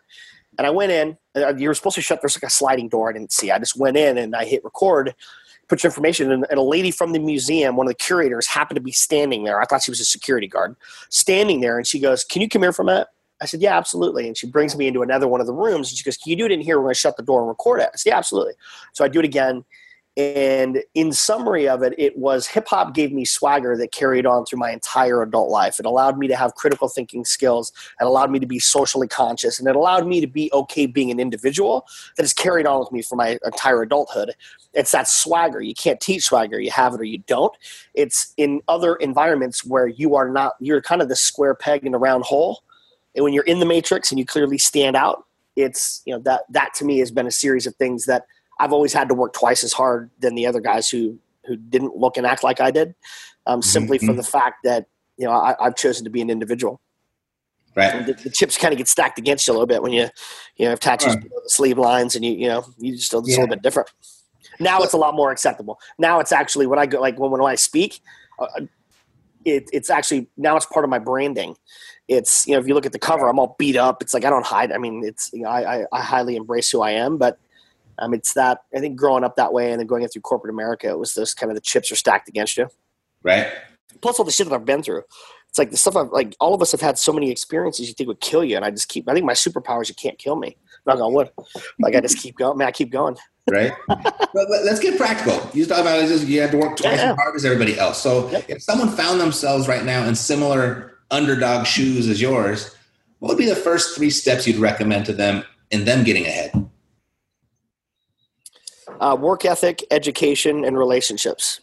[0.59, 3.11] And i went in uh, you were supposed to shut there's like a sliding door
[3.11, 3.51] i didn't see.
[3.51, 5.15] I just went in and i hit record
[5.69, 8.77] put your information in, and a lady from the museum one of the curators happened
[8.77, 9.61] to be standing there.
[9.61, 10.77] I thought she was a security guard
[11.11, 13.09] standing there and she goes can you come here for a minute
[13.41, 14.27] I said, yeah, absolutely.
[14.27, 16.37] And she brings me into another one of the rooms and she goes, can you
[16.37, 16.79] do it in here?
[16.79, 17.91] We're going to shut the door and record it.
[17.93, 18.55] I said, yeah, absolutely.
[18.93, 19.65] So I do it again.
[20.19, 24.47] And in summary of it, it was hip hop gave me swagger that carried on
[24.47, 25.79] through my entire adult life.
[25.79, 27.71] It allowed me to have critical thinking skills.
[28.01, 29.59] It allowed me to be socially conscious.
[29.59, 32.93] And it allowed me to be okay being an individual that has carried on with
[32.93, 34.33] me for my entire adulthood.
[34.73, 35.61] It's that swagger.
[35.61, 36.59] You can't teach swagger.
[36.59, 37.55] You have it or you don't.
[37.93, 41.93] It's in other environments where you are not, you're kind of the square peg in
[41.93, 42.63] a round hole
[43.17, 45.25] and when you're in the matrix and you clearly stand out,
[45.57, 48.27] it's you know that that to me has been a series of things that
[48.61, 51.97] I've always had to work twice as hard than the other guys who who didn't
[51.97, 52.95] look and act like I did,
[53.47, 53.67] um, mm-hmm.
[53.67, 54.09] simply mm-hmm.
[54.09, 56.81] for the fact that you know I, have chosen to be an individual.
[57.75, 58.07] Right.
[58.07, 60.09] The, the, chips kind of get stacked against you a little bit when you
[60.57, 61.23] you know have tattoos right.
[61.23, 63.37] below the sleeve lines and you you know you just it's yeah.
[63.37, 63.91] a little bit different.
[64.61, 65.79] Now it's a lot more acceptable.
[65.99, 68.01] Now it's actually when I go like when when I speak,
[68.39, 68.47] uh,
[69.45, 71.57] it, it's actually now it's part of my branding
[72.09, 74.25] it's you know if you look at the cover i'm all beat up it's like
[74.25, 76.91] i don't hide i mean it's you know i, I, I highly embrace who i
[76.93, 77.39] am but
[77.99, 80.89] um, it's that i think growing up that way and then going through corporate america
[80.89, 82.69] it was this kind of the chips are stacked against you
[83.23, 83.49] right
[84.01, 85.03] plus all the shit that i've been through
[85.49, 87.95] it's like the stuff i've like all of us have had so many experiences you
[87.95, 90.19] think would kill you and i just keep i think my superpower is you can't
[90.19, 91.31] kill me knock on wood
[91.81, 93.17] like i just keep going man i keep going
[93.51, 93.73] right?
[93.89, 95.41] but let's get practical.
[95.55, 97.13] You talk about this, you had to work twice yeah.
[97.13, 98.03] as hard as everybody else.
[98.03, 98.45] So yep.
[98.49, 102.75] if someone found themselves right now in similar underdog shoes as yours,
[103.19, 106.69] what would be the first three steps you'd recommend to them in them getting ahead?
[109.01, 111.61] Uh, work ethic, education, and relationships.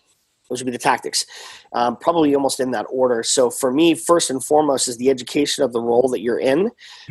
[0.50, 1.26] Those would be the tactics.
[1.72, 3.24] Um, probably almost in that order.
[3.24, 6.70] So for me, first and foremost is the education of the role that you're in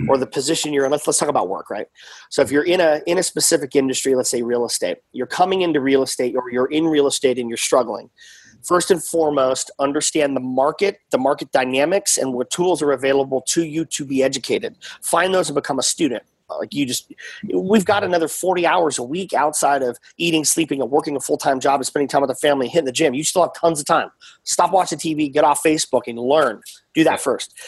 [0.09, 0.93] or the position you're in.
[0.93, 1.87] Let's, let's talk about work, right?
[2.31, 5.63] So if you're in a in a specific industry, let's say real estate, you're coming
[5.63, 8.11] into real estate or you're in real estate and you're struggling
[8.63, 13.65] first and foremost, understand the market, the market dynamics, and what tools are available to
[13.65, 14.77] you to be educated.
[15.03, 16.23] Find those and become a student.
[16.59, 17.13] Like you just,
[17.53, 21.39] we've got another 40 hours a week outside of eating, sleeping, and working a full
[21.39, 23.15] time job and spending time with the family, hitting the gym.
[23.15, 24.11] You still have tons of time.
[24.45, 26.61] Stop watching TV, get off Facebook, and learn.
[26.95, 27.59] Do that first.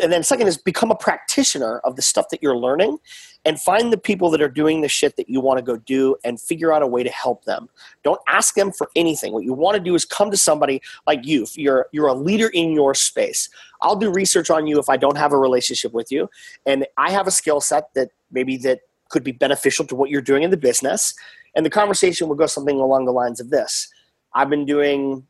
[0.00, 2.98] And then, second is become a practitioner of the stuff that you're learning
[3.44, 6.16] and find the people that are doing the shit that you want to go do
[6.24, 7.68] and figure out a way to help them.
[8.04, 9.32] Don't ask them for anything.
[9.32, 11.46] What you want to do is come to somebody like you.
[11.54, 13.48] You're you're a leader in your space.
[13.80, 16.30] I'll do research on you if I don't have a relationship with you
[16.66, 20.22] and I have a skill set that maybe that could be beneficial to what you're
[20.22, 21.14] doing in the business
[21.54, 23.88] and the conversation will go something along the lines of this.
[24.34, 25.26] I've been doing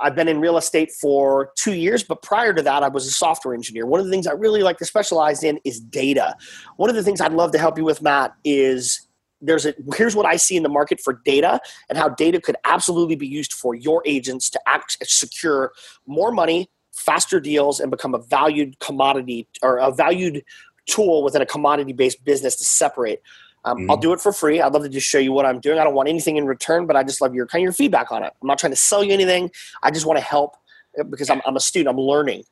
[0.00, 3.10] I've been in real estate for two years, but prior to that, I was a
[3.10, 3.86] software engineer.
[3.86, 6.36] One of the things I really like to specialize in is data.
[6.76, 9.08] One of the things I'd love to help you with, Matt, is
[9.40, 12.56] there's a here's what I see in the market for data and how data could
[12.64, 15.72] absolutely be used for your agents to act, secure
[16.06, 20.42] more money, faster deals, and become a valued commodity or a valued
[20.86, 23.20] tool within a commodity based business to separate.
[23.68, 23.90] Um, mm-hmm.
[23.90, 24.60] I'll do it for free.
[24.60, 25.78] I'd love to just show you what I'm doing.
[25.78, 28.10] I don't want anything in return, but I just love your kind of your feedback
[28.10, 28.32] on it.
[28.40, 29.50] I'm not trying to sell you anything.
[29.82, 30.56] I just want to help
[30.98, 31.94] uh, because I'm, I'm a student.
[31.94, 32.44] I'm learning.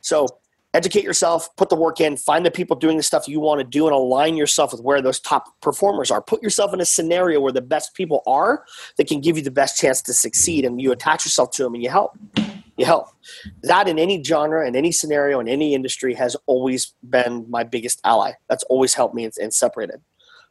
[0.00, 0.26] So
[0.74, 3.64] educate yourself, put the work in, find the people doing the stuff you want to
[3.64, 6.20] do, and align yourself with where those top performers are.
[6.20, 8.64] Put yourself in a scenario where the best people are
[8.96, 11.74] that can give you the best chance to succeed, and you attach yourself to them
[11.74, 12.18] and you help.
[12.76, 13.08] You help.
[13.62, 18.00] That in any genre, in any scenario, in any industry has always been my biggest
[18.04, 18.32] ally.
[18.48, 20.00] That's always helped me and, and separated.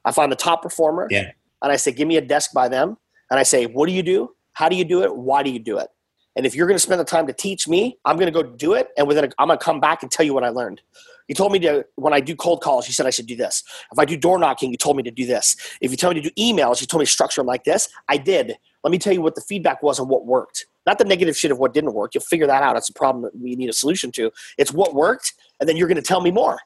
[0.08, 1.32] I find the top performer, yeah.
[1.62, 2.98] and I say, give me a desk by them,
[3.30, 4.30] and I say, what do you do?
[4.54, 5.16] How do you do it?
[5.16, 5.90] Why do you do it?
[6.38, 8.48] And if you're going to spend the time to teach me, I'm going to go
[8.48, 8.90] do it.
[8.96, 10.82] And within, a, I'm going to come back and tell you what I learned.
[11.28, 13.64] You told me to when I do cold calls, you said I should do this.
[13.92, 15.58] If I do door knocking, you told me to do this.
[15.82, 17.90] If you tell me to do emails, you told me to structure them like this.
[18.08, 18.56] I did.
[18.84, 20.68] Let me tell you what the feedback was and what worked.
[20.86, 22.14] Not the negative shit of what didn't work.
[22.14, 22.76] You'll figure that out.
[22.76, 24.32] That's a problem that we need a solution to.
[24.58, 26.60] It's what worked, and then you're going to tell me more,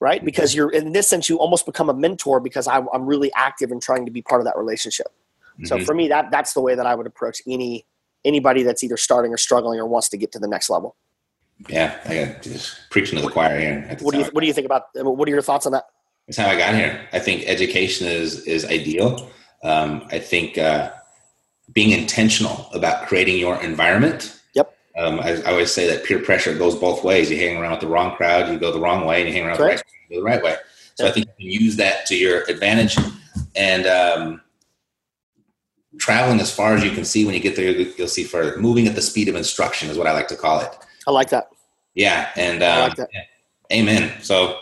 [0.00, 0.24] right?
[0.24, 3.70] Because you're in this sense, you almost become a mentor because I'm, I'm really active
[3.70, 5.08] in trying to be part of that relationship.
[5.54, 5.66] Mm-hmm.
[5.66, 7.86] So for me, that that's the way that I would approach any
[8.24, 10.96] anybody that's either starting or struggling or wants to get to the next level.
[11.68, 13.96] Yeah, I got just preaching to the choir here.
[14.00, 14.84] What do you What do you think about?
[14.94, 15.84] What are your thoughts on that?
[16.26, 17.06] That's how I got here.
[17.12, 19.30] I think education is is ideal.
[19.62, 20.90] Um, I think uh,
[21.72, 24.39] being intentional about creating your environment.
[24.96, 27.30] Um, I, I, always say that peer pressure goes both ways.
[27.30, 29.46] You hang around with the wrong crowd, you go the wrong way, and you hang
[29.46, 29.84] around Correct.
[30.10, 30.60] with the right, the right way.
[30.96, 31.06] So.
[31.06, 32.96] I think you can use that to your advantage.
[33.54, 34.40] And um,
[35.98, 38.86] traveling as far as you can see when you get there you'll see further moving
[38.86, 40.76] at the speed of instruction is what i like to call it
[41.06, 41.50] i like that
[41.94, 43.10] yeah and uh, like that.
[43.72, 44.60] amen so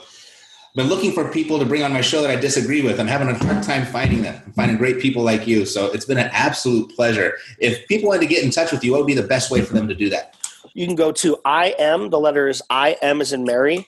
[0.75, 3.29] been looking for people to bring on my show that i disagree with i'm having
[3.29, 6.31] a hard time finding them i'm finding great people like you so it's been an
[6.33, 9.23] absolute pleasure if people wanted to get in touch with you what would be the
[9.23, 10.37] best way for them to do that
[10.75, 13.87] you can go to i am the letters i am as in mary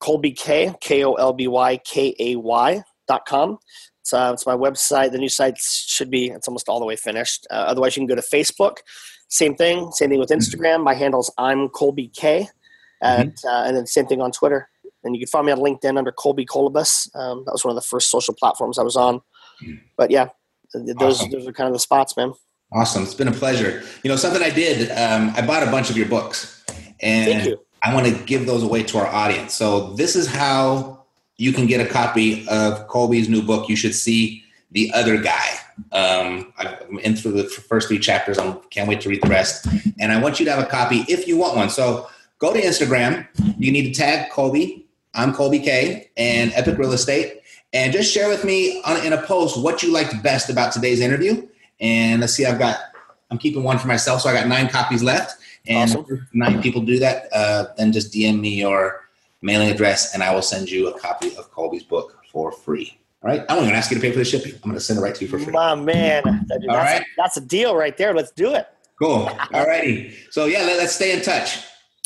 [0.00, 3.58] Kolby k k-o-l-b-y k-a-y dot com
[4.00, 5.12] it's, uh, it's my website.
[5.12, 7.46] The new site should be, it's almost all the way finished.
[7.50, 8.78] Uh, otherwise, you can go to Facebook.
[9.28, 9.92] Same thing.
[9.92, 10.30] Same thing with.
[10.30, 10.82] Instagram.
[10.82, 12.48] My handle's I'm Kolby Kay.
[13.02, 13.48] At, mm-hmm.
[13.48, 14.68] uh, and then same thing on Twitter.
[15.02, 17.14] And you can find me on LinkedIn under Kolby Colobus.
[17.14, 19.20] Um, that was one of the first social platforms I was on.
[19.96, 20.28] But yeah,
[20.74, 21.30] those, awesome.
[21.30, 22.32] those are kind of the spots, man.
[22.72, 23.02] Awesome.
[23.02, 23.82] It's been a pleasure.
[24.02, 26.62] You know, something I did, um, I bought a bunch of your books.
[27.00, 29.54] And I want to give those away to our audience.
[29.54, 31.04] So this is how
[31.38, 33.68] you can get a copy of Kolby's new book.
[33.68, 35.46] You should see the other guy.
[35.92, 38.38] Um, I'm in through the first three chapters.
[38.38, 39.66] I can't wait to read the rest.
[39.98, 41.70] And I want you to have a copy if you want one.
[41.70, 42.08] So
[42.38, 43.26] go to Instagram.
[43.58, 44.84] You need to tag Kolby.
[45.14, 47.42] I'm Kolby Kay and Epic Real Estate.
[47.72, 51.00] And just share with me on, in a post what you liked best about today's
[51.00, 51.46] interview.
[51.80, 52.78] And let's see, I've got,
[53.30, 54.22] I'm keeping one for myself.
[54.22, 55.40] So I got nine copies left.
[55.66, 56.26] And awesome.
[56.32, 59.08] nine people do that, uh, then just DM me your
[59.42, 62.98] mailing address, and I will send you a copy of Kolby's book for free.
[63.22, 63.44] All right.
[63.48, 64.54] I'm going to ask you to pay for the shipping.
[64.54, 65.52] I'm going to send it right to you for free.
[65.52, 66.22] My man.
[66.24, 67.04] That, that's, right.
[67.18, 68.14] that's a deal right there.
[68.14, 68.66] Let's do it.
[68.98, 69.30] Cool.
[69.52, 70.14] All righty.
[70.30, 71.58] So, yeah, let, us stay in touch.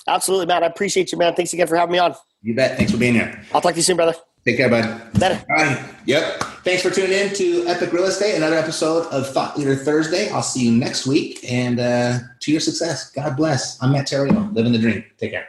[0.08, 0.64] Absolutely, man.
[0.64, 1.34] I appreciate you, man.
[1.34, 2.14] Thanks again for having me on.
[2.44, 2.76] You bet.
[2.76, 3.42] Thanks for being here.
[3.54, 4.14] I'll talk to you soon, brother.
[4.44, 4.84] Take care, bud.
[5.18, 5.42] Later.
[5.48, 5.82] All right.
[6.04, 6.42] Yep.
[6.62, 10.28] Thanks for tuning in to Epic Real Estate, another episode of Thought Leader Thursday.
[10.28, 13.10] I'll see you next week and uh, to your success.
[13.10, 13.82] God bless.
[13.82, 15.02] I'm Matt Theriault, living the dream.
[15.16, 15.48] Take care.